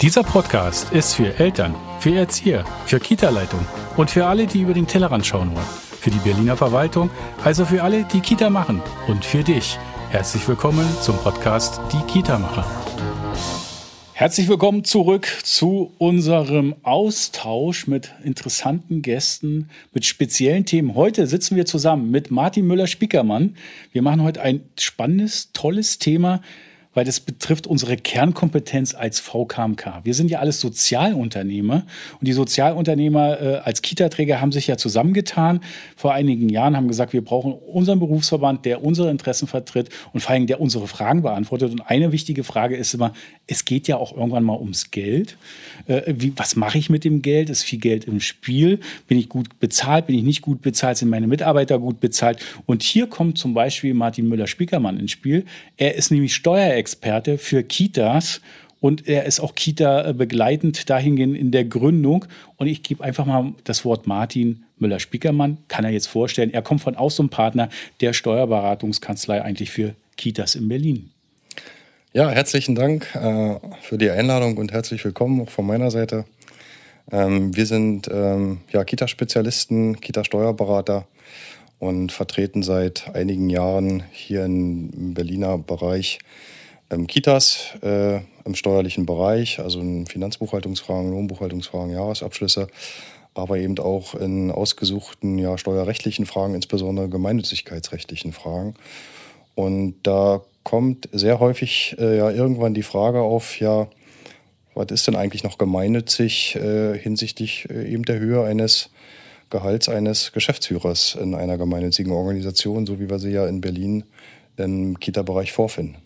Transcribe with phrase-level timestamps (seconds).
[0.00, 3.66] Dieser Podcast ist für Eltern, für Erzieher, für Kita-Leitung
[3.96, 5.66] und für alle, die über den Tellerrand schauen wollen.
[6.00, 7.10] Für die Berliner Verwaltung,
[7.42, 9.76] also für alle, die Kita machen und für dich.
[10.10, 12.64] Herzlich willkommen zum Podcast Die Kita-Macher.
[14.12, 20.94] Herzlich willkommen zurück zu unserem Austausch mit interessanten Gästen, mit speziellen Themen.
[20.94, 23.56] Heute sitzen wir zusammen mit Martin Müller-Spiekermann.
[23.90, 26.40] Wir machen heute ein spannendes, tolles Thema,
[26.94, 30.00] weil das betrifft unsere Kernkompetenz als VKMK.
[30.04, 31.84] Wir sind ja alles Sozialunternehmer
[32.18, 35.60] und die Sozialunternehmer äh, als Kita-Träger haben sich ja zusammengetan
[35.96, 40.32] vor einigen Jahren, haben gesagt, wir brauchen unseren Berufsverband, der unsere Interessen vertritt und vor
[40.32, 41.70] allem der unsere Fragen beantwortet.
[41.70, 43.12] Und eine wichtige Frage ist immer,
[43.46, 45.36] es geht ja auch irgendwann mal ums Geld.
[45.86, 47.50] Äh, wie, was mache ich mit dem Geld?
[47.50, 48.80] Ist viel Geld im Spiel?
[49.06, 50.06] Bin ich gut bezahlt?
[50.06, 50.96] Bin ich nicht gut bezahlt?
[50.96, 52.40] Sind meine Mitarbeiter gut bezahlt?
[52.66, 55.44] Und hier kommt zum Beispiel Martin Müller-Spiekermann ins Spiel.
[55.76, 58.40] Er ist nämlich Steuerexperte Experte für Kitas
[58.80, 62.26] und er ist auch Kita begleitend dahingehend in der Gründung.
[62.56, 66.52] Und ich gebe einfach mal das Wort Martin Müller-Spiekermann, kann er jetzt vorstellen.
[66.52, 67.68] Er kommt von Ausum Partner
[68.00, 71.10] der Steuerberatungskanzlei eigentlich für Kitas in Berlin.
[72.12, 76.24] Ja, herzlichen Dank äh, für die Einladung und herzlich willkommen auch von meiner Seite.
[77.10, 81.06] Ähm, wir sind ähm, ja, Kita-Spezialisten, Kita-Steuerberater
[81.78, 86.18] und vertreten seit einigen Jahren hier im Berliner Bereich
[87.06, 92.68] Kitas äh, im steuerlichen Bereich, also in Finanzbuchhaltungsfragen, Lohnbuchhaltungsfragen, Jahresabschlüsse,
[93.34, 98.74] aber eben auch in ausgesuchten ja, steuerrechtlichen Fragen, insbesondere gemeinnützigkeitsrechtlichen Fragen.
[99.54, 103.88] Und da kommt sehr häufig äh, ja irgendwann die Frage auf, ja,
[104.74, 108.90] was ist denn eigentlich noch gemeinnützig äh, hinsichtlich äh, eben der Höhe eines
[109.50, 114.04] Gehalts eines Geschäftsführers in einer gemeinnützigen Organisation, so wie wir sie ja in Berlin
[114.56, 115.96] im Kita-Bereich vorfinden.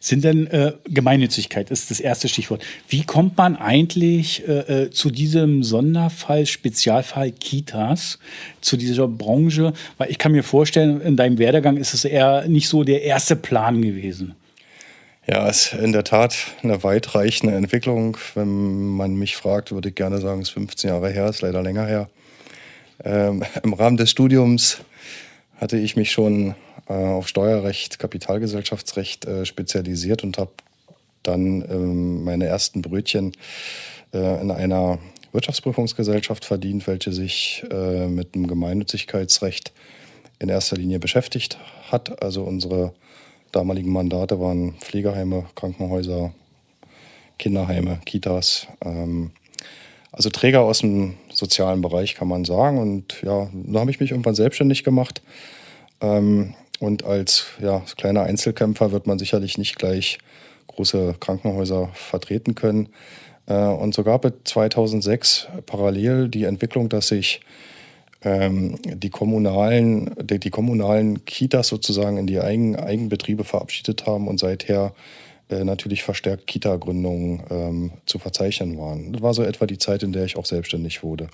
[0.00, 2.64] Sind denn äh, Gemeinnützigkeit ist das erste Stichwort.
[2.88, 8.18] Wie kommt man eigentlich äh, äh, zu diesem Sonderfall, Spezialfall Kitas,
[8.60, 9.72] zu dieser Branche?
[9.96, 13.36] Weil ich kann mir vorstellen, in deinem Werdegang ist es eher nicht so der erste
[13.36, 14.34] Plan gewesen.
[15.30, 18.16] Ja, es ist in der Tat eine weitreichende Entwicklung.
[18.34, 21.62] Wenn man mich fragt, würde ich gerne sagen, es ist 15 Jahre her, ist leider
[21.62, 22.08] länger her.
[23.04, 24.78] Ähm, Im Rahmen des Studiums
[25.56, 26.54] hatte ich mich schon
[26.92, 30.52] auf Steuerrecht, Kapitalgesellschaftsrecht äh, spezialisiert und habe
[31.22, 33.32] dann ähm, meine ersten Brötchen
[34.14, 34.98] äh, in einer
[35.32, 39.72] Wirtschaftsprüfungsgesellschaft verdient, welche sich äh, mit dem Gemeinnützigkeitsrecht
[40.38, 41.58] in erster Linie beschäftigt
[41.90, 42.22] hat.
[42.22, 42.94] Also unsere
[43.52, 46.32] damaligen Mandate waren Pflegeheime, Krankenhäuser,
[47.38, 48.66] Kinderheime, Kitas.
[48.82, 49.32] Ähm,
[50.12, 52.78] also Träger aus dem sozialen Bereich kann man sagen.
[52.78, 55.22] Und ja, da habe ich mich irgendwann selbstständig gemacht.
[56.00, 60.18] Ähm, und als ja, kleiner Einzelkämpfer wird man sicherlich nicht gleich
[60.68, 62.88] große Krankenhäuser vertreten können.
[63.46, 67.40] Äh, und so gab es 2006 parallel die Entwicklung, dass sich
[68.22, 74.38] ähm, die kommunalen, die, die, kommunalen Kitas sozusagen in die Eigen, Eigenbetriebe verabschiedet haben und
[74.38, 74.92] seither
[75.50, 79.12] äh, natürlich verstärkt Kita-Gründungen ähm, zu verzeichnen waren.
[79.12, 81.28] Das war so etwa die Zeit, in der ich auch selbstständig wurde.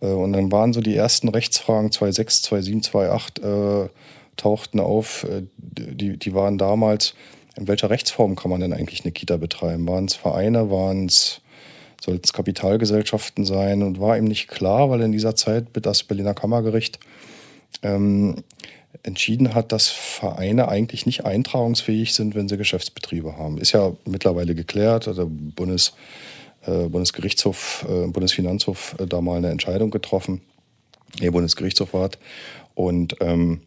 [0.00, 3.88] Äh, und dann waren so die ersten Rechtsfragen 2006, 2007, 2008 äh,
[4.36, 7.14] tauchten auf, äh, die, die waren damals,
[7.56, 9.86] in welcher Rechtsform kann man denn eigentlich eine Kita betreiben?
[9.86, 11.40] Waren es Vereine, waren es,
[12.00, 13.82] sollten es Kapitalgesellschaften sein?
[13.82, 16.98] Und war eben nicht klar, weil in dieser Zeit das Berliner Kammergericht
[17.82, 18.42] ähm,
[19.02, 23.58] entschieden hat, dass Vereine eigentlich nicht eintragungsfähig sind, wenn sie Geschäftsbetriebe haben.
[23.58, 25.06] Ist ja mittlerweile geklärt.
[25.06, 25.94] Der Bundes,
[26.66, 30.40] äh, Bundesgerichtshof, äh, Bundesfinanzhof äh, da mal eine Entscheidung getroffen.
[31.20, 32.18] Der Bundesgerichtshof hat.
[32.74, 33.60] Und ähm,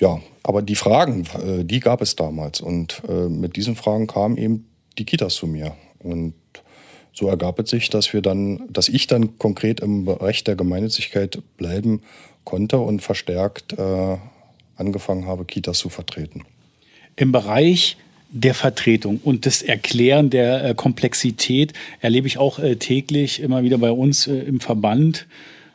[0.00, 2.60] ja, aber die Fragen, äh, die gab es damals.
[2.60, 4.66] Und äh, mit diesen Fragen kamen eben
[4.98, 5.76] die Kitas zu mir.
[5.98, 6.34] Und
[7.12, 11.42] so ergab es sich, dass wir dann, dass ich dann konkret im Bereich der Gemeinnützigkeit
[11.58, 12.00] bleiben
[12.44, 14.16] konnte und verstärkt äh,
[14.76, 16.44] angefangen habe, Kitas zu vertreten.
[17.16, 17.98] Im Bereich
[18.30, 24.28] der Vertretung und das Erklären der Komplexität erlebe ich auch täglich immer wieder bei uns
[24.28, 25.26] im Verband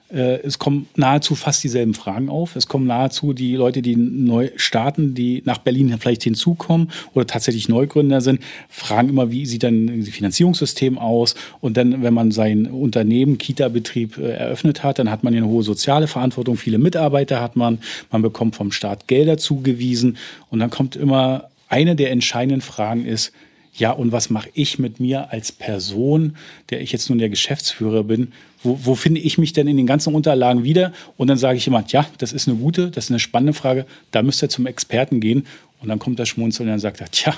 [0.10, 2.56] es kommen nahezu fast dieselben Fragen auf.
[2.56, 7.70] Es kommen nahezu die Leute, die neu starten, die nach Berlin vielleicht hinzukommen oder tatsächlich
[7.70, 11.34] Neugründer sind, fragen immer, wie sieht dann das Finanzierungssystem aus?
[11.60, 15.64] Und dann, wenn man sein Unternehmen, Kita-Betrieb äh, eröffnet hat, dann hat man eine hohe
[15.64, 16.56] soziale Verantwortung.
[16.56, 17.80] Viele Mitarbeiter hat man.
[18.12, 20.18] Man bekommt vom Staat Gelder zugewiesen.
[20.52, 23.32] Und dann kommt immer eine der entscheidenden Fragen ist,
[23.78, 26.38] ja, und was mache ich mit mir als Person,
[26.70, 28.32] der ich jetzt nun der Geschäftsführer bin?
[28.64, 30.94] Wo, wo finde ich mich denn in den ganzen Unterlagen wieder?
[31.18, 33.86] Und dann sage ich jemand, ja, das ist eine gute, das ist eine spannende Frage,
[34.12, 35.46] da müsst ihr zum Experten gehen.
[35.82, 37.36] Und dann kommt das Schmunzeln und dann sagt er, tja,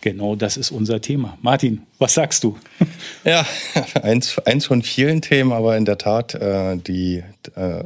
[0.00, 1.38] Genau das ist unser Thema.
[1.42, 2.56] Martin, was sagst du?
[3.24, 3.44] Ja,
[4.02, 7.24] eins, eins von vielen Themen, aber in der Tat, äh, die,
[7.56, 7.82] äh,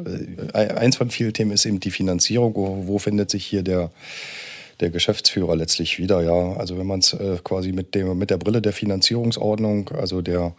[0.52, 2.54] eins von vielen Themen ist eben die Finanzierung.
[2.54, 3.90] Wo, wo findet sich hier der,
[4.80, 6.22] der Geschäftsführer letztlich wieder?
[6.22, 10.22] Ja, also wenn man es äh, quasi mit, dem, mit der Brille der Finanzierungsordnung, also
[10.22, 10.54] der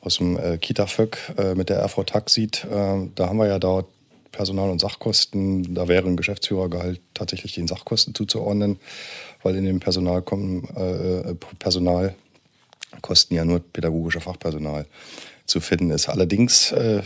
[0.00, 3.86] aus dem äh, Kita-Föck äh, mit der RV-TAG sieht, äh, da haben wir ja dort
[4.32, 5.74] Personal- und Sachkosten.
[5.74, 8.78] Da wäre ein Geschäftsführergehalt tatsächlich den Sachkosten zuzuordnen,
[9.42, 14.86] weil in dem Personal kommen, äh, Personalkosten ja nur pädagogische Fachpersonal
[15.46, 16.08] zu finden ist.
[16.08, 17.02] Allerdings äh,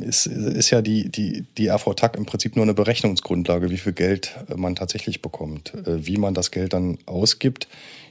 [0.00, 4.36] ist, ist ja die, die, die RV-TAG im Prinzip nur eine Berechnungsgrundlage, wie viel Geld
[4.54, 5.74] man tatsächlich bekommt.
[5.74, 7.68] Äh, wie man das Geld dann ausgibt,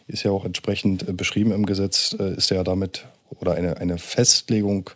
[0.08, 3.06] ist ja auch entsprechend äh, beschrieben im Gesetz, äh, ist ja damit,
[3.40, 4.90] oder eine, eine Festlegung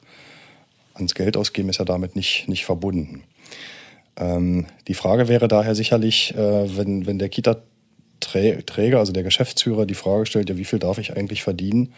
[0.94, 3.24] ans Geld ausgeben ist ja damit nicht, nicht verbunden.
[4.18, 9.95] Ähm, die Frage wäre daher sicherlich, äh, wenn, wenn der Kita-Träger, also der Geschäftsführer, die
[9.95, 11.94] Frage stellt, ja, wie viel darf ich eigentlich verdienen?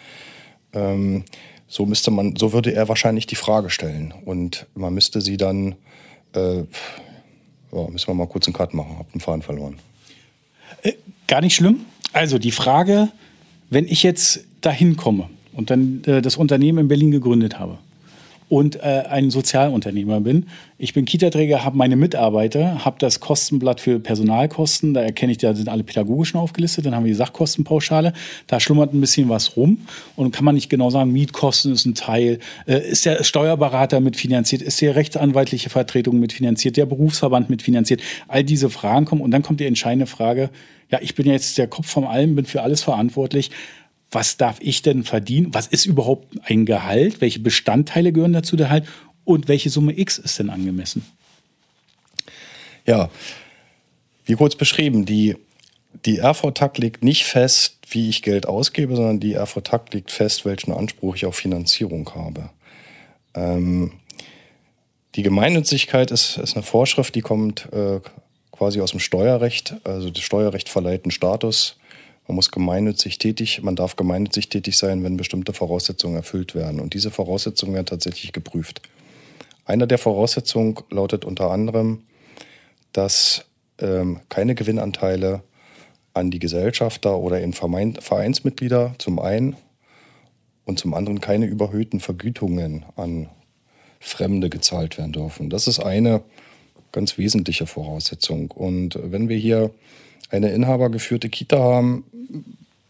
[0.73, 1.25] Ähm,
[1.71, 4.13] so müsste man, so würde er wahrscheinlich die Frage stellen.
[4.25, 5.75] Und man müsste sie dann,
[6.35, 9.79] äh, ja, müssen wir mal kurz einen Cut machen, hab den Faden verloren.
[10.83, 10.94] Äh,
[11.27, 11.85] gar nicht schlimm.
[12.12, 13.07] Also die Frage,
[13.69, 17.77] wenn ich jetzt dahin komme und dann äh, das Unternehmen in Berlin gegründet habe,
[18.51, 20.48] und äh, ein Sozialunternehmer bin.
[20.77, 25.53] Ich bin Kita-Träger, habe meine Mitarbeiter, habe das Kostenblatt für Personalkosten, da erkenne ich, da
[25.53, 28.12] sind alle pädagogischen aufgelistet, dann haben wir die Sachkostenpauschale,
[28.48, 29.88] da schlummert ein bisschen was rum.
[30.18, 34.62] Und kann man nicht genau sagen, Mietkosten ist ein Teil, äh, ist der Steuerberater mitfinanziert,
[34.62, 39.21] ist die rechtsanwaltliche Vertretung mitfinanziert, der Berufsverband mitfinanziert, all diese Fragen kommen.
[39.21, 40.50] Und dann kommt die entscheidende Frage,
[40.89, 43.51] ja, ich bin jetzt der Kopf vom Allem, bin für alles verantwortlich
[44.11, 45.53] was darf ich denn verdienen?
[45.53, 47.21] Was ist überhaupt ein Gehalt?
[47.21, 48.85] Welche Bestandteile gehören dazu der Halt?
[49.23, 51.05] Und welche Summe X ist denn angemessen?
[52.85, 53.09] Ja,
[54.25, 55.37] wie kurz beschrieben, die,
[56.05, 60.73] die RV-TAG legt nicht fest, wie ich Geld ausgebe, sondern die RV-TAG legt fest, welchen
[60.73, 62.49] Anspruch ich auf Finanzierung habe.
[63.33, 63.93] Ähm,
[65.15, 67.99] die Gemeinnützigkeit ist, ist eine Vorschrift, die kommt äh,
[68.51, 69.75] quasi aus dem Steuerrecht.
[69.83, 71.77] Also das Steuerrecht verleiht einen Status
[72.27, 76.79] man muss gemeinnützig tätig, man darf gemeinnützig tätig sein, wenn bestimmte Voraussetzungen erfüllt werden.
[76.79, 78.81] Und diese Voraussetzungen werden tatsächlich geprüft.
[79.65, 82.03] Eine der Voraussetzungen lautet unter anderem,
[82.94, 83.45] dass
[83.79, 85.44] ähm, keine Gewinnanteile
[86.13, 89.56] an die Gesellschafter oder in Vereinsmitglieder zum einen
[90.65, 93.29] und zum anderen keine überhöhten Vergütungen an
[94.00, 95.50] Fremde gezahlt werden dürfen.
[95.50, 96.21] Das ist eine
[96.91, 98.51] ganz wesentliche Voraussetzung.
[98.51, 99.71] Und wenn wir hier
[100.31, 102.05] eine inhabergeführte Kita haben,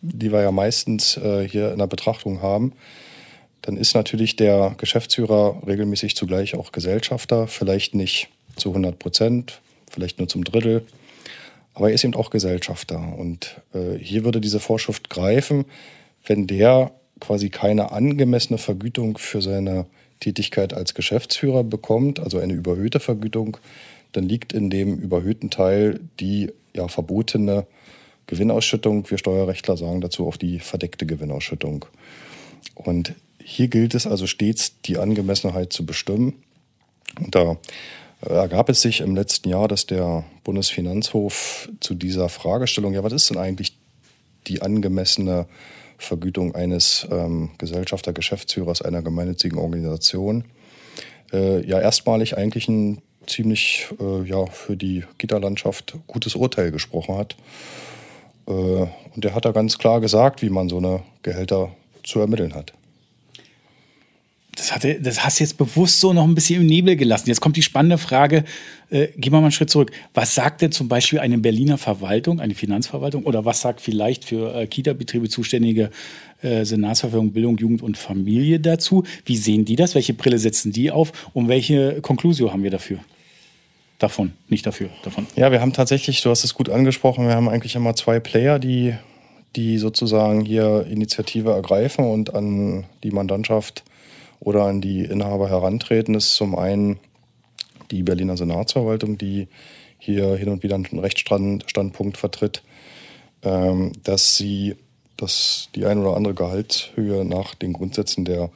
[0.02, 2.74] die wir ja meistens äh, hier in der Betrachtung haben,
[3.64, 10.18] dann ist natürlich der Geschäftsführer regelmäßig zugleich auch Gesellschafter, vielleicht nicht zu 100 Prozent, vielleicht
[10.20, 10.86] nur zum Drittel,
[11.74, 13.02] aber er ist eben auch Gesellschafter.
[13.18, 15.66] Und äh, hier würde diese Vorschrift greifen,
[16.26, 19.86] wenn der quasi keine angemessene Vergütung für seine
[20.20, 23.58] Tätigkeit als Geschäftsführer bekommt, also eine überhöhte Vergütung,
[24.12, 27.66] dann liegt in dem überhöhten Teil die ja, verbotene
[28.28, 29.10] Gewinnausschüttung.
[29.10, 31.86] Wir Steuerrechtler sagen dazu auch die verdeckte Gewinnausschüttung.
[32.76, 33.14] Und
[33.44, 36.44] hier gilt es also stets, die Angemessenheit zu bestimmen.
[37.20, 37.58] Und da
[38.22, 43.30] ergab es sich im letzten Jahr, dass der Bundesfinanzhof zu dieser Fragestellung, ja, was ist
[43.30, 43.78] denn eigentlich
[44.48, 45.48] die angemessene
[45.98, 50.46] Vergütung eines ähm, Gesellschafter, Geschäftsführers einer gemeinnützigen Organisation,
[51.32, 57.36] äh, ja erstmalig eigentlich ein ziemlich äh, ja, für die Gitterlandschaft gutes Urteil gesprochen hat.
[58.48, 61.72] Äh, und der hat da ganz klar gesagt, wie man so eine Gehälter
[62.04, 62.74] zu ermitteln hat.
[64.62, 67.28] Das, hatte, das hast du jetzt bewusst so noch ein bisschen im Nebel gelassen.
[67.28, 68.44] Jetzt kommt die spannende Frage,
[68.92, 69.92] äh, gehen wir mal einen Schritt zurück.
[70.14, 74.54] Was sagt denn zum Beispiel eine Berliner Verwaltung, eine Finanzverwaltung oder was sagt vielleicht für
[74.54, 75.90] äh, Kita-Betriebe zuständige
[76.44, 79.04] äh, Senatsverwaltung Bildung, Jugend und Familie dazu?
[79.26, 79.96] Wie sehen die das?
[79.96, 81.12] Welche Brille setzen die auf?
[81.34, 83.00] Und welche Konklusion haben wir dafür?
[83.98, 85.26] davon, nicht dafür, davon.
[85.36, 88.58] Ja, wir haben tatsächlich, du hast es gut angesprochen, wir haben eigentlich immer zwei Player,
[88.58, 88.96] die,
[89.56, 93.84] die sozusagen hier Initiative ergreifen und an die Mandantschaft
[94.42, 96.16] oder an die Inhaber herantreten.
[96.16, 97.00] Ist zum einen
[97.92, 99.48] die Berliner Senatsverwaltung, die
[99.98, 102.64] hier hin und wieder einen Rechtsstandpunkt vertritt,
[103.44, 104.76] ähm, dass sie
[105.22, 108.50] dass die ein oder andere Gehaltshöhe nach den Grundsätzen der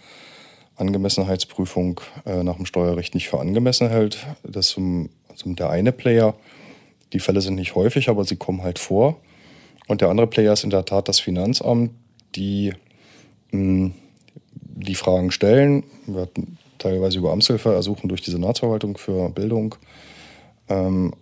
[0.77, 4.25] Angemessenheitsprüfung äh, nach dem Steuerrecht nicht für angemessen hält.
[4.42, 4.75] Das
[5.30, 6.34] also der eine Player,
[7.13, 9.22] die Fälle sind nicht häufig, aber sie kommen halt vor.
[9.88, 11.92] Und der andere Player ist in der Tat das Finanzamt,
[12.36, 12.74] die
[14.75, 15.84] die Fragen stellen.
[16.05, 19.75] Wir hatten teilweise über Amtshilfe ersuchen durch die Senatsverwaltung für Bildung.
[20.70, 21.13] Ähm,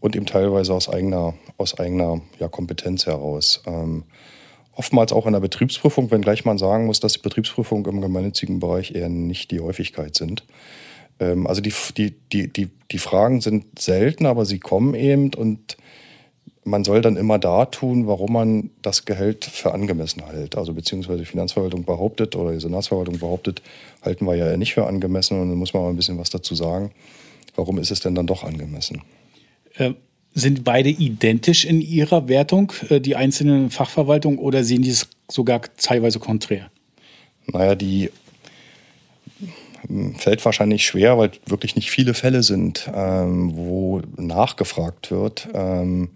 [0.00, 3.62] und eben teilweise aus eigener, aus eigener ja, Kompetenz heraus.
[3.66, 4.02] Ähm,
[4.74, 8.94] oftmals auch in der Betriebsprüfung, wenngleich man sagen muss, dass die Betriebsprüfungen im gemeinnützigen Bereich
[8.94, 10.44] eher nicht die Häufigkeit sind.
[11.20, 15.76] Ähm, also die, die, die, die, die Fragen sind selten, aber sie kommen eben und
[16.64, 20.56] man soll dann immer da tun, warum man das Gehalt für angemessen hält.
[20.56, 23.62] Also beziehungsweise die Finanzverwaltung behauptet oder die Senatsverwaltung behauptet,
[24.02, 26.54] halten wir ja nicht für angemessen und dann muss man mal ein bisschen was dazu
[26.54, 26.92] sagen.
[27.56, 29.02] Warum ist es denn dann doch angemessen?
[29.74, 29.92] Äh,
[30.34, 35.62] sind beide identisch in ihrer Wertung, äh, die einzelnen Fachverwaltungen, oder sehen die es sogar
[35.76, 36.70] teilweise konträr?
[37.46, 38.10] Naja, die
[39.86, 45.48] hm, fällt wahrscheinlich schwer, weil wirklich nicht viele Fälle sind, ähm, wo nachgefragt wird.
[45.52, 46.10] Ähm,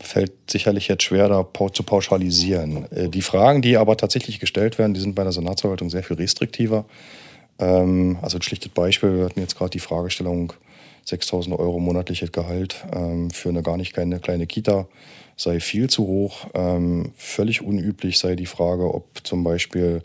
[0.00, 2.90] fällt sicherlich jetzt schwer, da zu pauschalisieren.
[2.92, 6.16] Äh, die Fragen, die aber tatsächlich gestellt werden, die sind bei der Senatsverwaltung sehr viel
[6.16, 6.84] restriktiver.
[7.58, 10.52] Ähm, also ein schlichtes Beispiel, wir hatten jetzt gerade die Fragestellung,
[11.04, 14.88] 6000 Euro monatliches Gehalt ähm, für eine gar nicht keine kleine Kita
[15.36, 16.46] sei viel zu hoch.
[16.54, 20.02] Ähm, völlig unüblich sei die Frage, ob zum Beispiel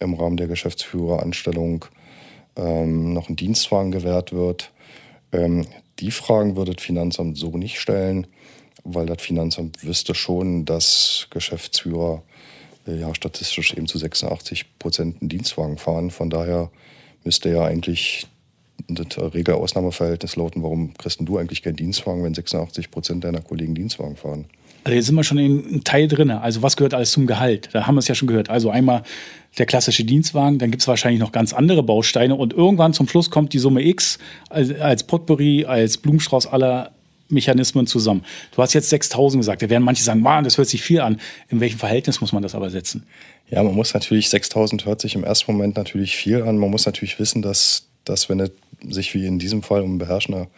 [0.00, 1.84] im Rahmen der Geschäftsführeranstellung
[2.56, 4.72] noch ein Dienstwagen gewährt wird.
[6.00, 8.26] Die Fragen würde das Finanzamt so nicht stellen,
[8.84, 12.22] weil das Finanzamt wüsste schon, dass Geschäftsführer
[12.86, 16.10] äh, ja statistisch eben zu 86 Prozent einen Dienstwagen fahren.
[16.10, 16.70] Von daher
[17.24, 18.26] müsste ja eigentlich
[18.88, 24.16] das Regel-Ausnahmeverhältnis lauten, warum kriegst du eigentlich keinen Dienstwagen, wenn 86 Prozent deiner Kollegen Dienstwagen
[24.16, 24.46] fahren?
[24.84, 26.30] Also jetzt sind wir schon in Teil drin.
[26.30, 27.68] Also was gehört alles zum Gehalt?
[27.72, 28.48] Da haben wir es ja schon gehört.
[28.48, 29.02] Also einmal
[29.58, 33.30] der klassische Dienstwagen, dann gibt es wahrscheinlich noch ganz andere Bausteine und irgendwann zum Schluss
[33.30, 34.18] kommt die Summe X
[34.48, 36.92] als, als Potpourri, als Blumenstrauß aller
[37.30, 38.24] Mechanismen zusammen.
[38.54, 39.62] Du hast jetzt 6000 gesagt.
[39.62, 41.20] Da werden manche sagen, man, das hört sich viel an.
[41.48, 43.06] In welchem Verhältnis muss man das aber setzen?
[43.50, 46.58] Ja, man muss natürlich, 6000 hört sich im ersten Moment natürlich viel an.
[46.58, 48.50] Man muss natürlich wissen, dass, dass wenn es
[48.88, 50.48] sich wie in diesem Fall um beherrschender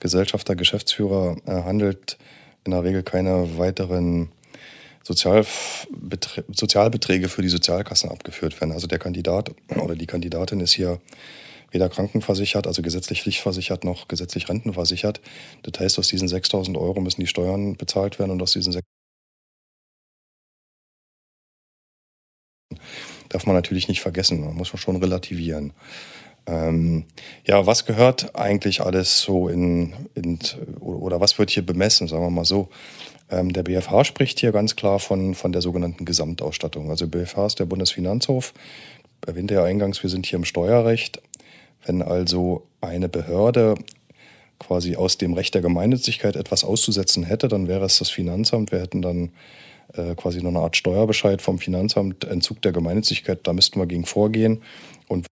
[0.00, 2.18] Gesellschafter, Geschäftsführer äh, handelt,
[2.64, 4.30] in der Regel keine weiteren
[5.02, 8.72] Sozialbeträ Sozialbeträge für die Sozialkassen abgeführt werden.
[8.72, 11.00] Also der Kandidat oder die Kandidatin ist hier
[11.70, 15.20] weder krankenversichert, also gesetzlich pflichtversichert, noch gesetzlich rentenversichert.
[15.62, 18.84] Das heißt, aus diesen 6000 Euro müssen die Steuern bezahlt werden und aus diesen 6
[23.28, 25.72] darf man natürlich nicht vergessen, man muss schon relativieren.
[26.46, 27.04] Ähm,
[27.44, 30.38] ja, was gehört eigentlich alles so in, in,
[30.80, 32.70] oder was wird hier bemessen, sagen wir mal so.
[33.30, 36.88] Ähm, der BFH spricht hier ganz klar von, von der sogenannten Gesamtausstattung.
[36.88, 38.54] Also BFH ist der Bundesfinanzhof,
[39.26, 41.20] erwähnte ja eingangs, wir sind hier im Steuerrecht.
[41.84, 43.76] Wenn also eine Behörde
[44.58, 48.72] quasi aus dem Recht der Gemeinnützigkeit etwas auszusetzen hätte, dann wäre es das Finanzamt.
[48.72, 49.30] Wir hätten dann
[49.94, 54.04] äh, quasi noch eine Art Steuerbescheid vom Finanzamt, Entzug der Gemeinnützigkeit, da müssten wir gegen
[54.04, 54.62] vorgehen.
[55.06, 55.26] Und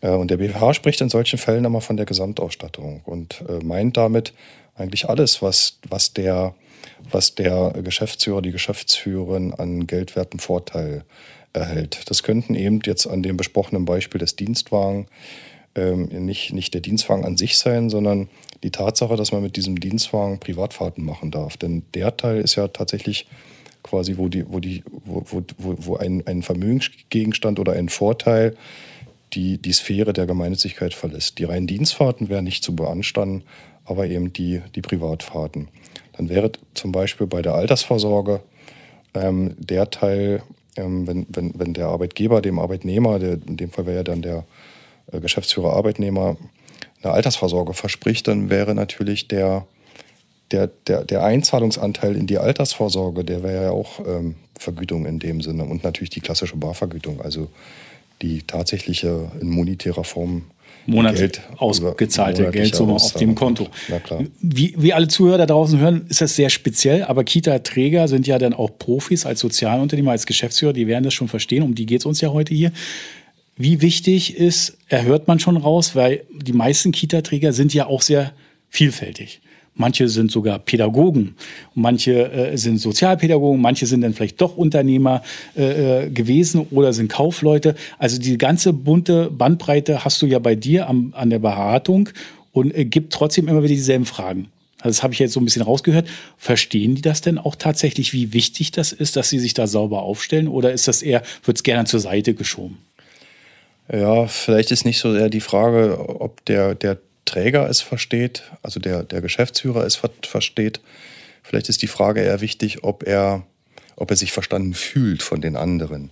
[0.00, 3.96] äh, Und der BFH spricht in solchen Fällen immer von der Gesamtausstattung und äh, meint
[3.96, 4.34] damit
[4.78, 6.54] eigentlich alles, was, was, der,
[7.10, 11.04] was der Geschäftsführer, die Geschäftsführerin an geldwerten Vorteil
[11.52, 12.08] erhält.
[12.10, 15.06] Das könnten eben jetzt an dem besprochenen Beispiel des Dienstwagen
[15.74, 18.28] ähm, nicht, nicht der Dienstwagen an sich sein, sondern
[18.62, 21.56] die Tatsache, dass man mit diesem Dienstwagen Privatfahrten machen darf.
[21.56, 23.26] Denn der Teil ist ja tatsächlich
[23.82, 28.56] quasi, wo, die, wo, die, wo, wo, wo ein, ein Vermögensgegenstand oder ein Vorteil
[29.34, 31.38] die, die Sphäre der Gemeinnützigkeit verlässt.
[31.38, 33.44] Die reinen Dienstfahrten wären nicht zu beanstanden,
[33.88, 35.68] aber eben die, die Privatfahrten.
[36.16, 38.40] Dann wäre zum Beispiel bei der Altersvorsorge
[39.14, 40.42] ähm, der Teil,
[40.76, 44.22] ähm, wenn, wenn, wenn der Arbeitgeber dem Arbeitnehmer, der, in dem Fall wäre ja dann
[44.22, 44.44] der
[45.12, 46.36] äh, Geschäftsführer Arbeitnehmer
[47.02, 49.66] eine Altersvorsorge verspricht, dann wäre natürlich der,
[50.50, 55.40] der, der, der Einzahlungsanteil in die Altersvorsorge, der wäre ja auch ähm, Vergütung in dem
[55.40, 57.48] Sinne und natürlich die klassische Barvergütung, also
[58.22, 60.44] die tatsächliche in monetärer Form
[60.88, 63.68] monatlich ausgezahlte Geldsumme auf dem Konto.
[64.40, 68.38] Wie, wie alle Zuhörer da draußen hören, ist das sehr speziell, aber Kita-Träger sind ja
[68.38, 72.00] dann auch Profis als Sozialunternehmer, als Geschäftsführer, die werden das schon verstehen, um die geht
[72.00, 72.72] es uns ja heute hier.
[73.56, 78.32] Wie wichtig ist, erhört man schon raus, weil die meisten Kita-Träger sind ja auch sehr
[78.68, 79.40] vielfältig.
[79.78, 81.36] Manche sind sogar Pädagogen,
[81.74, 85.22] manche äh, sind Sozialpädagogen, manche sind dann vielleicht doch Unternehmer
[85.56, 87.76] äh, äh, gewesen oder sind Kaufleute.
[87.96, 92.08] Also die ganze bunte Bandbreite hast du ja bei dir am, an der Beratung
[92.52, 94.48] und äh, gibt trotzdem immer wieder dieselben Fragen.
[94.80, 96.08] Also das habe ich jetzt so ein bisschen rausgehört.
[96.36, 100.02] Verstehen die das denn auch tatsächlich, wie wichtig das ist, dass sie sich da sauber
[100.02, 100.48] aufstellen?
[100.48, 102.78] Oder ist das eher, wird es gerne zur Seite geschoben?
[103.92, 108.80] Ja, vielleicht ist nicht so sehr die Frage, ob der, der Träger es versteht, also
[108.80, 110.80] der, der Geschäftsführer es versteht.
[111.42, 113.44] Vielleicht ist die Frage eher wichtig, ob er,
[113.96, 116.10] ob er sich verstanden fühlt von den anderen.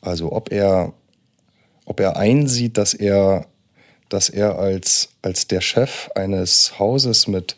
[0.00, 0.94] Also ob er,
[1.84, 3.46] ob er einsieht, dass er,
[4.08, 7.56] dass er als, als der Chef eines Hauses mit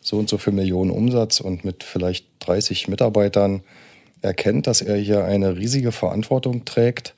[0.00, 3.62] so und so viel Millionen Umsatz und mit vielleicht 30 Mitarbeitern
[4.22, 7.14] erkennt, dass er hier eine riesige Verantwortung trägt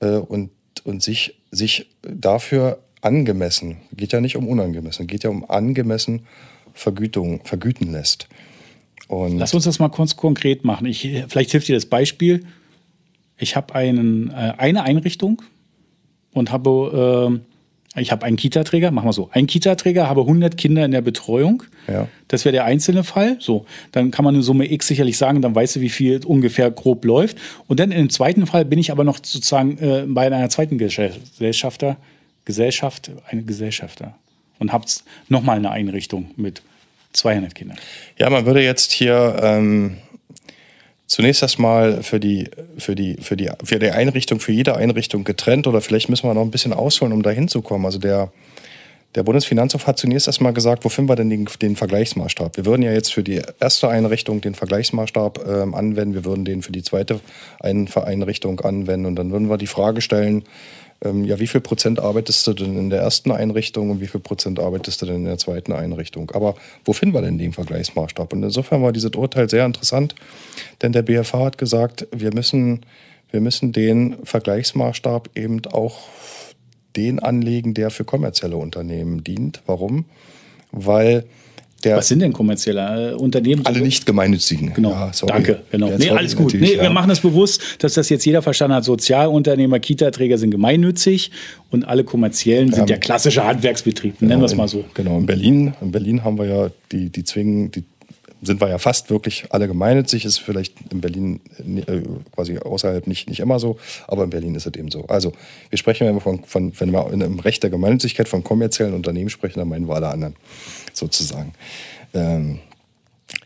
[0.00, 0.50] äh, und,
[0.84, 6.26] und sich, sich dafür angemessen, geht ja nicht um unangemessen, geht ja um angemessen
[6.74, 8.28] Vergütung, vergüten lässt.
[9.08, 10.86] Und Lass uns das mal kurz konkret machen.
[10.86, 12.44] Ich, vielleicht hilft dir das Beispiel.
[13.38, 15.42] Ich habe einen, äh, eine Einrichtung
[16.32, 17.40] und habe,
[17.96, 21.00] äh, ich habe einen Kita-Träger, machen wir so, einen Kita-Träger, habe 100 Kinder in der
[21.00, 21.64] Betreuung.
[21.88, 22.06] Ja.
[22.28, 23.38] Das wäre der einzelne Fall.
[23.40, 26.70] So, dann kann man eine Summe X sicherlich sagen, dann weißt du, wie viel ungefähr
[26.70, 27.36] grob läuft.
[27.66, 31.96] Und dann im zweiten Fall bin ich aber noch sozusagen äh, bei einer zweiten Gesellschafter,
[32.50, 34.16] Gesellschaft, eine Gesellschafter
[34.58, 34.84] und habe
[35.28, 36.62] nochmal eine Einrichtung mit
[37.12, 37.78] 200 Kindern.
[38.18, 39.98] Ja, man würde jetzt hier ähm,
[41.06, 45.68] zunächst erstmal für die, für, die, für, die, für die Einrichtung, für jede Einrichtung getrennt
[45.68, 47.86] oder vielleicht müssen wir noch ein bisschen ausholen, um da hinzukommen.
[47.86, 48.32] Also der,
[49.14, 52.56] der Bundesfinanzhof hat zunächst erstmal gesagt, wo finden wir denn den, den, Vergleichsmaßstab?
[52.56, 56.62] Wir würden ja jetzt für die erste Einrichtung den Vergleichsmaßstab ähm, anwenden, wir würden den
[56.62, 57.20] für die zweite
[57.60, 60.42] Einrichtung anwenden und dann würden wir die Frage stellen,
[61.02, 64.20] ähm, ja, wie viel Prozent arbeitest du denn in der ersten Einrichtung und wie viel
[64.20, 66.30] Prozent arbeitest du denn in der zweiten Einrichtung?
[66.32, 66.54] Aber
[66.84, 68.32] wo finden wir denn den Vergleichsmaßstab?
[68.32, 70.14] Und insofern war dieses Urteil sehr interessant,
[70.82, 72.80] denn der BFH hat gesagt, wir müssen,
[73.30, 76.00] wir müssen den Vergleichsmaßstab eben auch
[76.96, 79.62] den anlegen, der für kommerzielle Unternehmen dient.
[79.66, 80.04] Warum?
[80.72, 81.24] Weil
[81.84, 83.64] der Was sind denn kommerzielle äh, Unternehmen?
[83.64, 84.74] Alle nicht gemeinnützigen.
[84.74, 84.90] Genau.
[84.90, 85.62] Ja, Danke.
[85.70, 85.90] Genau.
[85.96, 86.54] Nee, alles gut.
[86.54, 86.82] Nee, ja.
[86.82, 88.84] Wir machen das bewusst, dass das jetzt jeder verstanden hat.
[88.84, 91.30] Sozialunternehmer, Kita-Träger sind gemeinnützig
[91.70, 94.16] und alle kommerziellen sind ja, klassische Handwerksbetriebe.
[94.20, 94.84] Genau, Nennen wir es mal so.
[94.94, 95.18] Genau.
[95.18, 97.84] In Berlin, in Berlin haben wir ja die, die zwingen, die
[98.42, 100.24] sind wir ja fast wirklich alle gemeinnützig.
[100.24, 102.00] Ist vielleicht in Berlin äh,
[102.34, 105.04] quasi außerhalb nicht, nicht immer so, aber in Berlin ist es eben so.
[105.06, 105.32] Also
[105.68, 109.58] wir sprechen, wir, von, von, wenn wir im Recht der Gemeinnützigkeit von kommerziellen Unternehmen sprechen,
[109.58, 110.36] dann meinen wir alle anderen
[110.92, 111.52] sozusagen.
[112.14, 112.60] Ähm,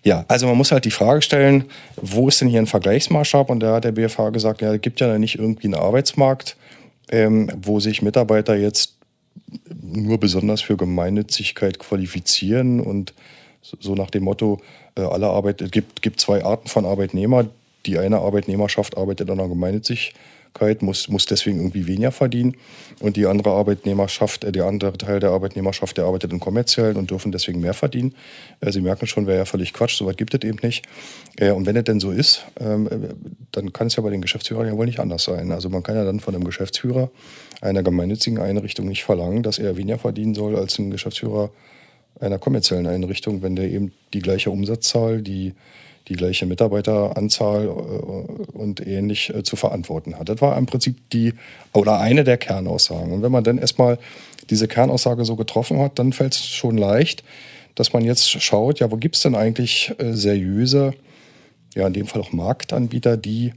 [0.03, 1.65] ja, also man muss halt die Frage stellen,
[1.97, 3.51] wo ist denn hier ein Vergleichsmaßstab?
[3.51, 6.57] Und da hat der BFH gesagt, ja, es gibt ja nicht irgendwie einen Arbeitsmarkt,
[7.11, 8.95] ähm, wo sich Mitarbeiter jetzt
[9.83, 13.15] nur besonders für Gemeinnützigkeit qualifizieren und
[13.81, 14.61] so nach dem Motto,
[14.95, 17.47] äh, alle Arbeit, es gibt, gibt zwei Arten von Arbeitnehmer.
[17.87, 22.57] Die eine Arbeitnehmerschaft arbeitet an der Gemeinnützigkeit, muss, muss deswegen irgendwie weniger verdienen.
[23.01, 27.11] Und die andere Arbeitnehmerschaft, äh, der andere Teil der Arbeitnehmerschaft, der arbeitet in kommerziellen und
[27.11, 28.15] dürfen deswegen mehr verdienen.
[28.61, 30.87] Äh, Sie merken schon, wäre ja völlig Quatsch, soweit gibt es eben nicht.
[31.41, 32.89] Und wenn es denn so ist, ähm,
[33.51, 35.51] dann kann es ja bei den Geschäftsführern ja wohl nicht anders sein.
[35.51, 37.11] Also man kann ja dann von einem Geschäftsführer
[37.61, 41.51] einer gemeinnützigen Einrichtung nicht verlangen, dass er weniger verdienen soll als ein Geschäftsführer
[42.21, 45.55] einer kommerziellen Einrichtung, wenn der eben die gleiche Umsatzzahl, die,
[46.09, 50.29] die gleiche Mitarbeiteranzahl äh, und ähnlich äh, zu verantworten hat.
[50.29, 51.35] Das war im Prinzip die
[51.73, 53.13] oder eine der Kernaussagen.
[53.13, 53.99] Und wenn man dann erstmal
[54.51, 57.25] diese Kernaussage so getroffen hat, dann fällt es schon leicht,
[57.75, 60.95] dass man jetzt schaut, ja, wo gibt es denn eigentlich äh, seriöse,
[61.75, 63.53] ja, in dem Fall auch Marktanbieter, die,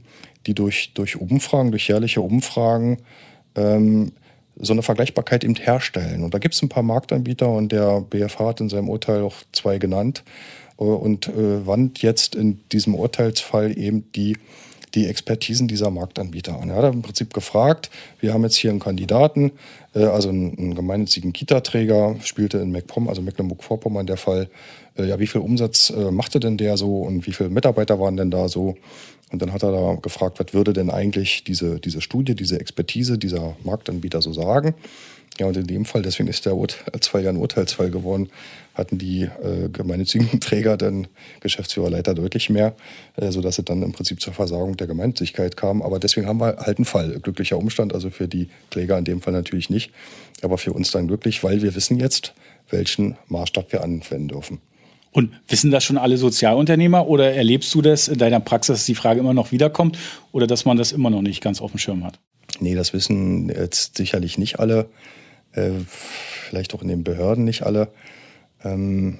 [0.46, 2.98] die durch, durch Umfragen, durch jährliche Umfragen
[3.54, 4.12] ähm,
[4.60, 6.24] so eine Vergleichbarkeit eben herstellen.
[6.24, 9.36] Und da gibt es ein paar Marktanbieter und der BFH hat in seinem Urteil auch
[9.52, 10.24] zwei genannt
[10.78, 14.36] äh, und äh, wandt jetzt in diesem Urteilsfall eben die,
[14.94, 16.70] die Expertisen dieser Marktanbieter an.
[16.70, 17.90] Er hat im Prinzip gefragt,
[18.20, 19.52] wir haben jetzt hier einen Kandidaten,
[19.94, 22.74] äh, also einen, einen gemeinnützigen Kita-Träger, spielte in
[23.06, 24.48] also Mecklenburg-Vorpommern der Fall,
[25.04, 28.48] ja, wie viel Umsatz machte denn der so und wie viele Mitarbeiter waren denn da
[28.48, 28.76] so?
[29.30, 33.18] Und dann hat er da gefragt, was würde denn eigentlich diese, diese Studie, diese Expertise
[33.18, 34.74] dieser Marktanbieter so sagen?
[35.38, 38.28] Ja, und in dem Fall, deswegen ist der Urteilsfall ja ein Urteilsfall geworden,
[38.74, 41.06] hatten die äh, gemeinnützigen Träger dann
[41.40, 42.74] Geschäftsführerleiter deutlich mehr,
[43.16, 45.82] äh, sodass es dann im Prinzip zur Versagung der Gemeinnützigkeit kam.
[45.82, 47.20] Aber deswegen haben wir halt einen Fall.
[47.20, 49.92] Glücklicher Umstand, also für die Kläger in dem Fall natürlich nicht,
[50.42, 52.34] aber für uns dann glücklich, weil wir wissen jetzt,
[52.70, 54.60] welchen Maßstab wir anwenden dürfen.
[55.10, 58.94] Und wissen das schon alle Sozialunternehmer oder erlebst du das in deiner Praxis, dass die
[58.94, 59.98] Frage immer noch wiederkommt
[60.32, 62.18] oder dass man das immer noch nicht ganz auf dem Schirm hat?
[62.60, 64.88] Nee, das wissen jetzt sicherlich nicht alle,
[65.52, 67.88] äh, vielleicht auch in den Behörden nicht alle.
[68.64, 69.18] Ähm,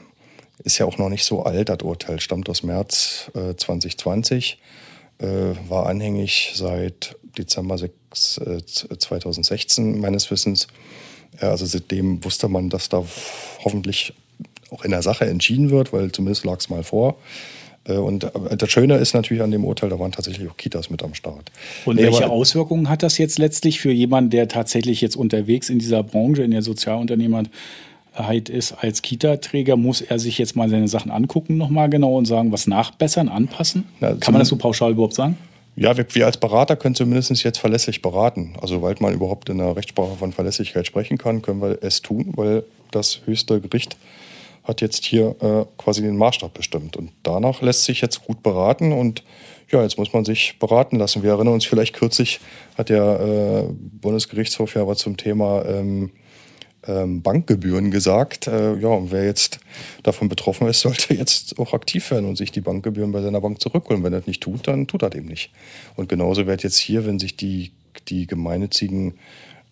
[0.65, 4.59] ist ja auch noch nicht so alt, das Urteil stammt aus März äh, 2020,
[5.19, 5.27] äh,
[5.69, 8.41] war anhängig seit Dezember 6,
[8.99, 10.67] 2016 meines Wissens.
[11.41, 13.05] also seitdem wusste man, dass da
[13.63, 14.15] hoffentlich
[14.71, 17.17] auch in der Sache entschieden wird, weil zumindest lag es mal vor.
[17.89, 20.91] Äh, und äh, das Schöne ist natürlich an dem Urteil, da waren tatsächlich auch Kitas
[20.91, 21.51] mit am Start.
[21.85, 25.79] Und nee, welche Auswirkungen hat das jetzt letztlich für jemanden, der tatsächlich jetzt unterwegs in
[25.79, 29.77] dieser Branche, in der Sozialunternehmerheit ist als Kita-Träger?
[29.77, 33.85] Muss er sich jetzt mal seine Sachen angucken nochmal genau und sagen, was nachbessern, anpassen?
[34.01, 35.37] Na, Kann man das so pauschal überhaupt sagen?
[35.77, 38.55] Ja, wir, wir, als Berater können zumindest jetzt verlässlich beraten.
[38.61, 42.33] Also, sobald man überhaupt in der Rechtssprache von Verlässlichkeit sprechen kann, können wir es tun,
[42.35, 43.97] weil das höchste Gericht
[44.69, 46.97] hat jetzt hier äh, quasi den Maßstab bestimmt.
[46.97, 49.25] Und danach lässt sich jetzt gut beraten und
[49.71, 51.23] ja, jetzt muss man sich beraten lassen.
[51.23, 52.41] Wir erinnern uns vielleicht kürzlich,
[52.77, 56.11] hat der äh, Bundesgerichtshof ja was zum Thema ähm,
[56.87, 58.47] ähm, Bankgebühren gesagt.
[58.47, 59.61] Äh, ja, und wer jetzt
[60.03, 63.61] davon betroffen ist, sollte jetzt auch aktiv werden und sich die Bankgebühren bei seiner Bank
[63.61, 64.05] zurückholen.
[64.05, 65.51] Wenn er das nicht tut, dann tut er dem nicht.
[65.97, 67.73] Und genauso wird jetzt hier, wenn sich die,
[68.09, 69.15] die gemeinnützigen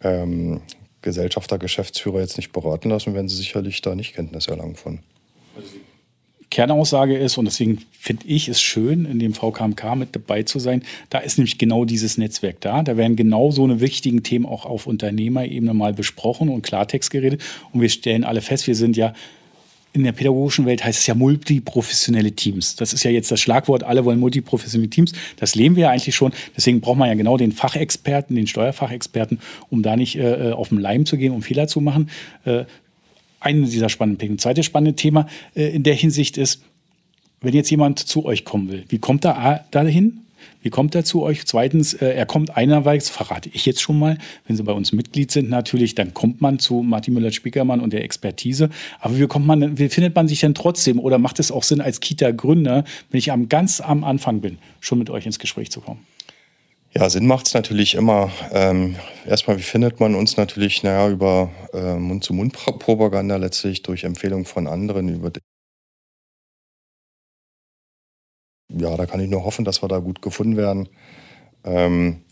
[0.03, 0.61] ähm,
[1.07, 4.99] Gesellschafter, Geschäftsführer jetzt nicht beraten lassen, werden sie sicherlich da nicht Kenntnis erlangen von.
[6.51, 10.83] Kernaussage ist, und deswegen finde ich es schön, in dem VKMK mit dabei zu sein,
[11.11, 12.83] da ist nämlich genau dieses Netzwerk da.
[12.83, 17.40] Da werden genau so eine wichtigen Themen auch auf Unternehmerebene mal besprochen und Klartext geredet.
[17.73, 19.14] Und wir stellen alle fest, wir sind ja
[19.97, 22.77] in der pädagogischen Welt heißt es ja multiprofessionelle Teams.
[22.77, 25.13] Das ist ja jetzt das Schlagwort, alle wollen multiprofessionelle Teams.
[25.37, 26.33] Das leben wir ja eigentlich schon.
[26.55, 30.79] Deswegen braucht man ja genau den Fachexperten, den Steuerfachexperten, um da nicht äh, auf den
[30.79, 32.11] Leim zu gehen, um Fehler zu machen.
[32.45, 32.65] Äh,
[33.41, 34.43] eine dieser spannenden Punkte.
[34.43, 36.63] Zweites spannende Thema äh, in der Hinsicht ist,
[37.41, 40.26] wenn jetzt jemand zu euch kommen will, wie kommt er dahin?
[40.63, 41.47] Wie kommt er zu euch?
[41.47, 45.31] Zweitens, äh, er kommt einerweise, verrate ich jetzt schon mal, wenn Sie bei uns Mitglied
[45.31, 48.71] sind natürlich, dann kommt man zu Martin Müller-Spiekermann und der Expertise.
[49.01, 51.81] Aber wie kommt man, wie findet man sich denn trotzdem oder macht es auch Sinn
[51.81, 55.81] als Kita-Gründer, wenn ich am, ganz am Anfang bin, schon mit euch ins Gespräch zu
[55.81, 56.01] kommen?
[56.95, 58.31] Ja, Sinn macht es natürlich immer.
[58.53, 60.83] Ähm, erstmal, wie findet man uns natürlich?
[60.83, 65.11] Naja, über äh, Mund-zu-Mund-Propaganda letztlich, durch Empfehlung von anderen.
[65.11, 65.31] Über
[68.69, 70.89] ja, da kann ich nur hoffen, dass wir da gut gefunden werden.
[71.65, 72.23] Ähm,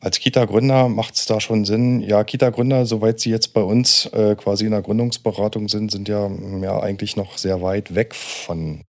[0.00, 2.00] als Kita-Gründer macht es da schon Sinn.
[2.00, 6.30] Ja, Kita-Gründer, soweit sie jetzt bei uns äh, quasi in der Gründungsberatung sind, sind ja,
[6.62, 8.82] ja eigentlich noch sehr weit weg von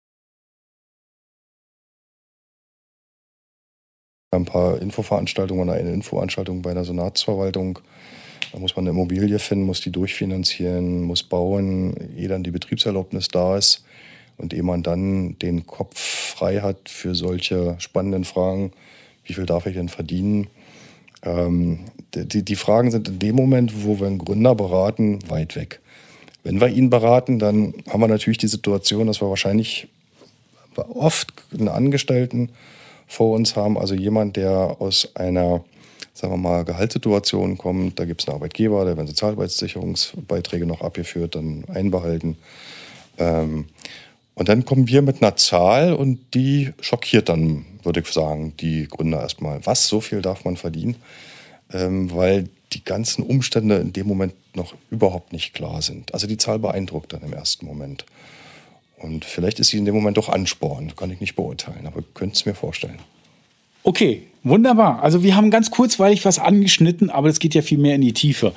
[4.32, 7.80] ein paar Infoveranstaltungen oder eine Infoveranstaltung bei der Senatsverwaltung.
[8.52, 13.28] Da muss man eine Immobilie finden, muss die durchfinanzieren, muss bauen, ehe dann die Betriebserlaubnis
[13.28, 13.84] da ist.
[14.40, 18.72] Und ehe man dann den Kopf frei hat für solche spannenden Fragen,
[19.26, 20.48] wie viel darf ich denn verdienen?
[21.22, 21.80] Ähm,
[22.16, 25.82] die, die Fragen sind in dem Moment, wo wir einen Gründer beraten, weit weg.
[26.44, 29.88] Wenn wir ihn beraten, dann haben wir natürlich die Situation, dass wir wahrscheinlich
[30.76, 32.50] oft einen Angestellten
[33.08, 33.78] vor uns haben.
[33.78, 35.64] Also jemand, der aus einer,
[36.14, 38.00] sagen wir mal, Gehaltssituation kommt.
[38.00, 42.38] Da gibt es einen Arbeitgeber, der werden Sozialversicherungsbeiträge noch abgeführt, dann einbehalten.
[43.18, 43.66] Ähm,
[44.40, 48.88] und dann kommen wir mit einer Zahl und die schockiert dann, würde ich sagen, die
[48.88, 49.66] Gründer erstmal.
[49.66, 50.96] Was, so viel darf man verdienen?
[51.74, 56.14] Ähm, weil die ganzen Umstände in dem Moment noch überhaupt nicht klar sind.
[56.14, 58.06] Also die Zahl beeindruckt dann im ersten Moment.
[58.96, 62.38] Und vielleicht ist sie in dem Moment doch Ansporn, kann ich nicht beurteilen, aber könnt
[62.38, 63.00] es mir vorstellen.
[63.84, 65.02] Okay, wunderbar.
[65.02, 68.14] Also wir haben ganz kurzweilig was angeschnitten, aber es geht ja viel mehr in die
[68.14, 68.54] Tiefe.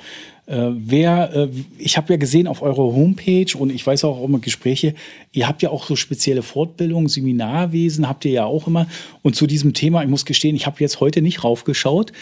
[0.47, 4.41] Äh, wer, äh, ich habe ja gesehen auf eurer Homepage und ich weiß auch immer
[4.41, 4.95] Gespräche,
[5.33, 8.89] ihr habt ja auch so spezielle Fortbildungen, Seminarwesen habt ihr ja auch immer.
[9.23, 12.13] Und zu diesem Thema, ich muss gestehen, ich habe jetzt heute nicht raufgeschaut.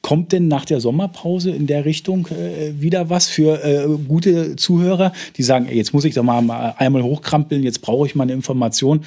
[0.00, 5.12] Kommt denn nach der Sommerpause in der Richtung äh, wieder was für äh, gute Zuhörer,
[5.36, 9.04] die sagen, jetzt muss ich da mal einmal hochkrampeln, jetzt brauche ich mal eine Information.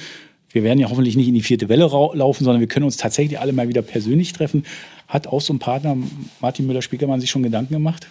[0.52, 3.38] Wir werden ja hoffentlich nicht in die vierte Welle laufen, sondern wir können uns tatsächlich
[3.38, 4.64] alle mal wieder persönlich treffen.
[5.06, 5.96] Hat auch so ein Partner,
[6.40, 8.08] Martin Müller-Spiekermann, sich schon Gedanken gemacht?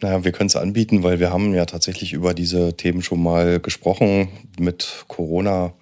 [0.00, 3.60] Naja, wir können es anbieten, weil wir haben ja tatsächlich über diese Themen schon mal
[3.60, 4.28] gesprochen.
[4.58, 5.72] Mit Corona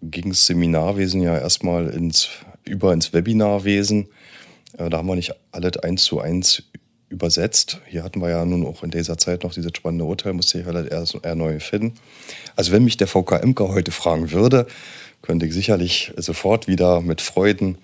[0.00, 2.30] ging das Seminarwesen ja erstmal ins,
[2.64, 4.08] über ins Webinarwesen.
[4.78, 6.64] Äh, da haben wir nicht alles eins zu eins
[7.12, 7.80] übersetzt.
[7.86, 10.66] Hier hatten wir ja nun auch in dieser Zeit noch dieses spannende Urteil, musste ich
[10.66, 11.94] halt erst eher neu finden.
[12.56, 14.66] Also wenn mich der VKMK heute fragen würde,
[15.20, 17.78] könnte ich sicherlich sofort wieder mit Freuden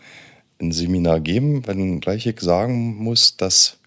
[0.60, 3.78] ein Seminar geben, wenn gleich ich sagen muss, dass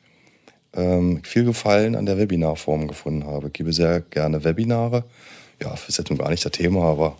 [0.73, 3.47] ähm, viel Gefallen an der Webinarform gefunden habe.
[3.47, 5.03] Ich gebe sehr gerne Webinare.
[5.61, 7.17] Ja, ist jetzt nun gar nicht das Thema, aber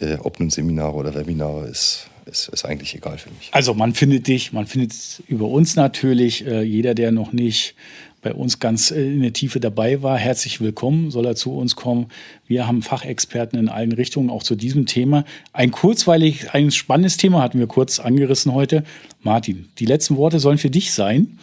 [0.00, 3.50] äh, ob nun Seminare oder Webinare ist ist, ist eigentlich egal für mich.
[3.52, 6.44] Also man findet dich, man findet über uns natürlich.
[6.46, 7.74] Äh, jeder, der noch nicht
[8.22, 12.06] bei uns ganz in der Tiefe dabei war, herzlich willkommen, soll er zu uns kommen.
[12.46, 15.24] Wir haben Fachexperten in allen Richtungen, auch zu diesem Thema.
[15.52, 18.84] Ein kurzweilig, ein spannendes Thema hatten wir kurz angerissen heute.
[19.22, 21.38] Martin, die letzten Worte sollen für dich sein.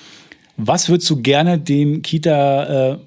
[0.57, 2.97] Was würdest du gerne den Kita- äh,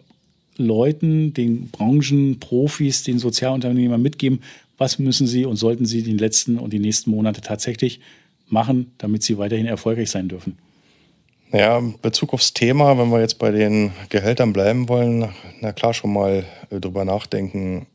[0.59, 4.41] Leuten, den Branchenprofis, den Sozialunternehmern mitgeben,
[4.83, 8.01] was müssen Sie und sollten Sie die letzten und die nächsten Monate tatsächlich
[8.49, 10.59] machen, damit Sie weiterhin erfolgreich sein dürfen?
[11.53, 15.29] Ja, in Bezug aufs Thema, wenn wir jetzt bei den Gehältern bleiben wollen,
[15.61, 17.87] na klar schon mal äh, drüber nachdenken,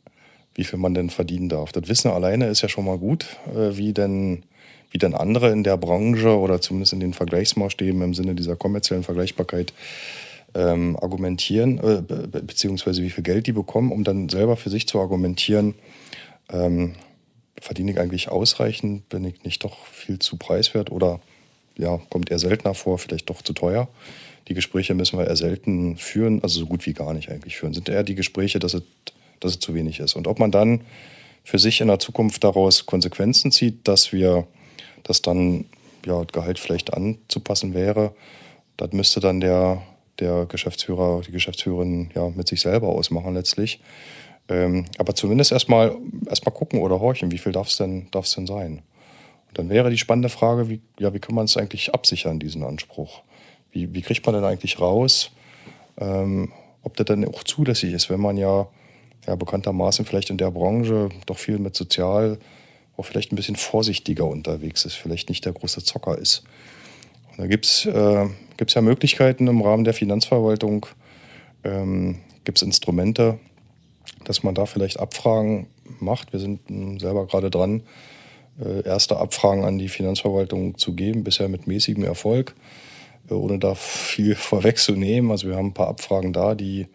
[0.55, 1.73] wie viel man denn verdienen darf.
[1.73, 4.43] Das Wissen alleine ist ja schon mal gut, äh, wie denn
[4.89, 9.03] wie dann andere in der Branche oder zumindest in den Vergleichsmaßstäben im Sinne dieser kommerziellen
[9.03, 9.73] Vergleichbarkeit
[10.55, 12.01] ähm, argumentieren, äh,
[12.41, 15.75] beziehungsweise wie viel Geld die bekommen, um dann selber für sich zu argumentieren,
[16.51, 16.95] ähm,
[17.59, 21.19] verdiene ich eigentlich ausreichend, bin ich nicht doch viel zu preiswert oder
[21.77, 23.87] ja, kommt eher seltener vor, vielleicht doch zu teuer.
[24.47, 27.73] Die Gespräche müssen wir eher selten führen, also so gut wie gar nicht eigentlich führen.
[27.73, 28.83] Sind eher die Gespräche, dass es,
[29.39, 30.15] dass es zu wenig ist.
[30.15, 30.81] Und ob man dann
[31.43, 34.47] für sich in der Zukunft daraus Konsequenzen zieht, dass wir,
[35.03, 35.65] dass dann
[36.05, 38.13] ja, Gehalt vielleicht anzupassen wäre,
[38.77, 39.81] das müsste dann der,
[40.19, 43.79] der Geschäftsführer, die Geschäftsführerin ja mit sich selber ausmachen letztlich.
[44.49, 45.95] Ähm, aber zumindest erstmal
[46.29, 48.81] erstmal gucken oder horchen, wie viel darf es denn, darf's denn sein?
[49.49, 52.63] Und dann wäre die spannende Frage, wie, ja, wie kann man es eigentlich absichern, diesen
[52.63, 53.21] Anspruch?
[53.71, 55.31] Wie, wie kriegt man denn eigentlich raus,
[55.97, 56.51] ähm,
[56.83, 58.67] ob das dann auch zulässig ist, wenn man ja,
[59.25, 62.37] ja bekanntermaßen vielleicht in der Branche doch viel mit Sozial
[62.95, 66.43] auch vielleicht ein bisschen vorsichtiger unterwegs ist, vielleicht nicht der große Zocker ist.
[67.29, 68.25] Und da gibt es äh,
[68.67, 70.87] ja Möglichkeiten im Rahmen der Finanzverwaltung,
[71.63, 73.37] ähm, gibt es Instrumente,
[74.23, 75.67] dass man da vielleicht Abfragen
[75.99, 76.33] macht.
[76.33, 76.61] Wir sind
[76.99, 77.83] selber gerade dran,
[78.59, 82.55] äh, erste Abfragen an die Finanzverwaltung zu geben, bisher mit mäßigem Erfolg,
[83.29, 85.31] äh, ohne da viel vorwegzunehmen.
[85.31, 86.87] Also wir haben ein paar Abfragen da, die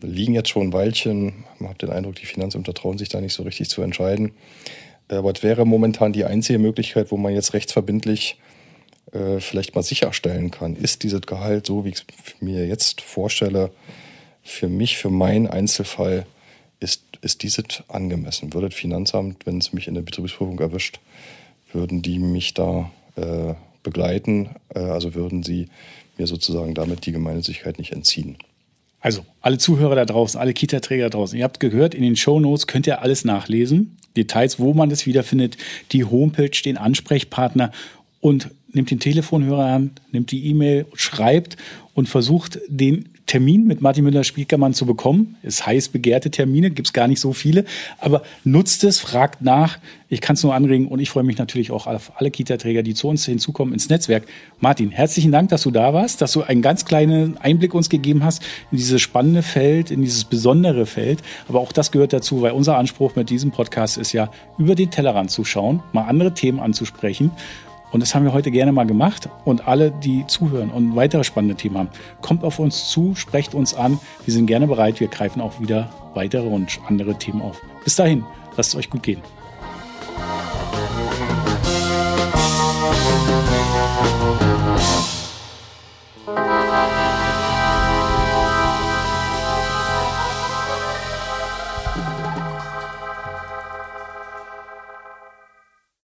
[0.00, 1.44] liegen jetzt schon ein Weilchen.
[1.58, 4.32] Man hat den Eindruck, die Finanzämter trauen sich da nicht so richtig zu entscheiden.
[5.08, 8.38] Äh, aber es wäre momentan die einzige Möglichkeit, wo man jetzt rechtsverbindlich
[9.38, 12.04] vielleicht mal sicherstellen kann, ist dieses Gehalt so, wie ich es
[12.42, 13.70] mir jetzt vorstelle,
[14.42, 16.26] für mich, für meinen Einzelfall
[16.80, 18.54] ist, ist dieses angemessen?
[18.54, 21.00] Würde das Finanzamt, wenn es mich in der Betriebsprüfung erwischt,
[21.72, 24.50] würden die mich da äh, begleiten?
[24.74, 25.68] Äh, also würden sie
[26.16, 28.36] mir sozusagen damit die Gemeinnützigkeit nicht entziehen?
[29.00, 32.40] Also, alle Zuhörer da draußen, alle Kita-Träger da draußen, ihr habt gehört, in den Show
[32.40, 33.96] Notes könnt ihr alles nachlesen.
[34.16, 35.56] Details, wo man das wiederfindet,
[35.92, 37.70] die Homepage, den Ansprechpartner
[38.20, 41.56] und nimmt den Telefonhörer an, nimmt die E-Mail, schreibt
[41.98, 45.36] und versucht, den Termin mit Martin Müller-Spielkermann zu bekommen.
[45.42, 47.64] Es heiß begehrte Termine, gibt es gar nicht so viele.
[47.98, 49.78] Aber nutzt es, fragt nach.
[50.08, 52.94] Ich kann es nur anregen und ich freue mich natürlich auch auf alle Kita-Träger, die
[52.94, 54.22] zu uns hinzukommen ins Netzwerk.
[54.60, 58.22] Martin, herzlichen Dank, dass du da warst, dass du einen ganz kleinen Einblick uns gegeben
[58.22, 61.18] hast in dieses spannende Feld, in dieses besondere Feld.
[61.48, 64.92] Aber auch das gehört dazu, weil unser Anspruch mit diesem Podcast ist ja, über den
[64.92, 67.32] Tellerrand zu schauen, mal andere Themen anzusprechen.
[67.90, 69.28] Und das haben wir heute gerne mal gemacht.
[69.44, 71.88] Und alle, die zuhören und weitere spannende Themen haben,
[72.20, 73.98] kommt auf uns zu, sprecht uns an.
[74.24, 75.00] Wir sind gerne bereit.
[75.00, 77.60] Wir greifen auch wieder weitere und andere Themen auf.
[77.84, 78.24] Bis dahin,
[78.56, 79.22] lasst es euch gut gehen.